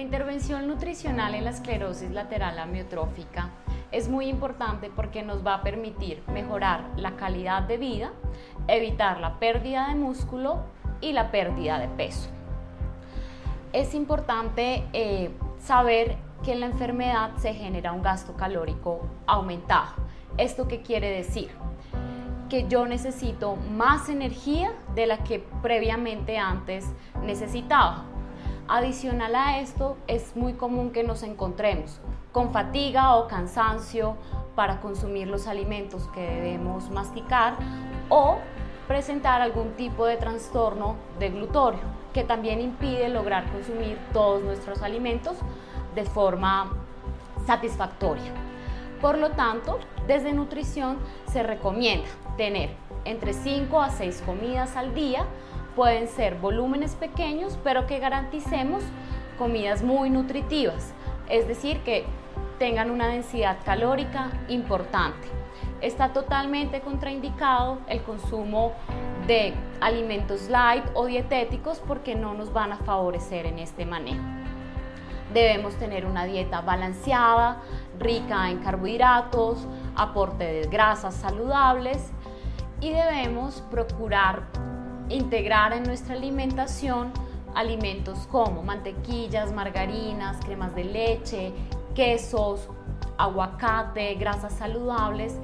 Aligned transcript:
intervención 0.00 0.66
nutricional 0.66 1.34
en 1.34 1.44
la 1.44 1.50
esclerosis 1.50 2.10
lateral 2.10 2.58
amiotrófica 2.58 3.50
es 3.92 4.08
muy 4.08 4.26
importante 4.26 4.90
porque 4.94 5.22
nos 5.22 5.46
va 5.46 5.54
a 5.54 5.62
permitir 5.62 6.22
mejorar 6.32 6.84
la 6.96 7.12
calidad 7.16 7.62
de 7.62 7.78
vida, 7.78 8.12
evitar 8.68 9.20
la 9.20 9.38
pérdida 9.38 9.88
de 9.88 9.94
músculo 9.94 10.64
y 11.00 11.12
la 11.12 11.30
pérdida 11.30 11.78
de 11.78 11.88
peso. 11.88 12.28
Es 13.72 13.94
importante 13.94 14.84
eh, 14.92 15.30
saber 15.58 16.16
que 16.42 16.52
en 16.52 16.60
la 16.60 16.66
enfermedad 16.66 17.30
se 17.36 17.54
genera 17.54 17.92
un 17.92 18.02
gasto 18.02 18.34
calórico 18.36 19.08
aumentado. 19.26 19.94
¿Esto 20.36 20.68
qué 20.68 20.82
quiere 20.82 21.10
decir? 21.10 21.50
Que 22.50 22.68
yo 22.68 22.86
necesito 22.86 23.56
más 23.56 24.08
energía 24.08 24.72
de 24.94 25.06
la 25.06 25.24
que 25.24 25.44
previamente 25.62 26.38
antes 26.38 26.86
necesitaba. 27.22 28.04
Adicional 28.68 29.36
a 29.36 29.60
esto, 29.60 29.96
es 30.08 30.34
muy 30.34 30.54
común 30.54 30.90
que 30.90 31.04
nos 31.04 31.22
encontremos 31.22 32.00
con 32.32 32.52
fatiga 32.52 33.14
o 33.14 33.28
cansancio 33.28 34.16
para 34.56 34.80
consumir 34.80 35.28
los 35.28 35.46
alimentos 35.46 36.08
que 36.08 36.20
debemos 36.20 36.90
masticar 36.90 37.54
o 38.08 38.38
presentar 38.88 39.40
algún 39.40 39.74
tipo 39.74 40.04
de 40.04 40.16
trastorno 40.16 40.96
de 41.20 41.30
glutorio 41.30 41.82
que 42.12 42.24
también 42.24 42.60
impide 42.60 43.08
lograr 43.08 43.48
consumir 43.52 43.98
todos 44.12 44.42
nuestros 44.42 44.82
alimentos 44.82 45.36
de 45.94 46.02
forma 46.02 46.72
satisfactoria. 47.46 48.32
Por 49.00 49.16
lo 49.16 49.30
tanto, 49.30 49.78
desde 50.08 50.32
nutrición 50.32 50.98
se 51.30 51.44
recomienda 51.44 52.08
tener 52.36 52.70
entre 53.04 53.32
5 53.32 53.80
a 53.80 53.90
6 53.90 54.24
comidas 54.26 54.76
al 54.76 54.92
día 54.92 55.24
Pueden 55.76 56.08
ser 56.08 56.36
volúmenes 56.36 56.94
pequeños, 56.94 57.58
pero 57.62 57.86
que 57.86 57.98
garanticemos 57.98 58.82
comidas 59.38 59.82
muy 59.82 60.08
nutritivas, 60.08 60.94
es 61.28 61.46
decir, 61.46 61.80
que 61.80 62.06
tengan 62.58 62.90
una 62.90 63.08
densidad 63.08 63.58
calórica 63.62 64.30
importante. 64.48 65.28
Está 65.82 66.14
totalmente 66.14 66.80
contraindicado 66.80 67.80
el 67.88 68.00
consumo 68.00 68.72
de 69.26 69.52
alimentos 69.82 70.48
light 70.48 70.84
o 70.94 71.04
dietéticos 71.04 71.82
porque 71.86 72.14
no 72.14 72.32
nos 72.32 72.54
van 72.54 72.72
a 72.72 72.78
favorecer 72.78 73.44
en 73.44 73.58
este 73.58 73.84
manejo. 73.84 74.24
Debemos 75.34 75.74
tener 75.74 76.06
una 76.06 76.24
dieta 76.24 76.62
balanceada, 76.62 77.60
rica 77.98 78.50
en 78.50 78.60
carbohidratos, 78.60 79.68
aporte 79.94 80.44
de 80.44 80.62
grasas 80.68 81.14
saludables 81.16 82.12
y 82.80 82.92
debemos 82.92 83.62
procurar 83.70 84.44
integrar 85.08 85.72
en 85.72 85.84
nuestra 85.84 86.14
alimentación 86.14 87.12
alimentos 87.54 88.26
como 88.30 88.62
mantequillas, 88.62 89.52
margarinas, 89.52 90.36
cremas 90.44 90.74
de 90.74 90.84
leche, 90.84 91.52
quesos, 91.94 92.68
aguacate, 93.16 94.14
grasas 94.14 94.52
saludables, 94.52 95.34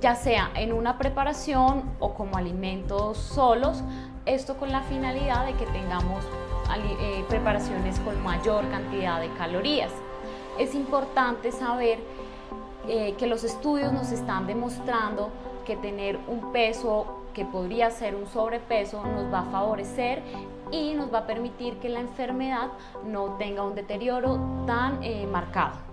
ya 0.00 0.14
sea 0.14 0.50
en 0.54 0.72
una 0.72 0.98
preparación 0.98 1.84
o 1.98 2.14
como 2.14 2.36
alimentos 2.36 3.16
solos, 3.16 3.82
esto 4.26 4.56
con 4.56 4.70
la 4.70 4.82
finalidad 4.82 5.46
de 5.46 5.54
que 5.54 5.66
tengamos 5.66 6.24
eh, 7.00 7.24
preparaciones 7.28 7.98
con 8.00 8.22
mayor 8.22 8.68
cantidad 8.70 9.20
de 9.20 9.32
calorías. 9.34 9.90
Es 10.58 10.74
importante 10.74 11.50
saber 11.50 11.98
eh, 12.88 13.14
que 13.18 13.26
los 13.26 13.44
estudios 13.44 13.92
nos 13.92 14.12
están 14.12 14.46
demostrando 14.46 15.30
que 15.70 15.76
tener 15.76 16.18
un 16.26 16.50
peso 16.50 17.06
que 17.32 17.44
podría 17.44 17.90
ser 17.90 18.16
un 18.16 18.26
sobrepeso 18.26 19.06
nos 19.06 19.32
va 19.32 19.42
a 19.42 19.52
favorecer 19.52 20.20
y 20.72 20.94
nos 20.94 21.14
va 21.14 21.18
a 21.18 21.26
permitir 21.28 21.76
que 21.76 21.88
la 21.88 22.00
enfermedad 22.00 22.70
no 23.06 23.36
tenga 23.38 23.62
un 23.62 23.76
deterioro 23.76 24.64
tan 24.66 25.00
eh, 25.04 25.28
marcado. 25.30 25.89